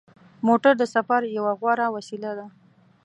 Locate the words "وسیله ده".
1.95-2.47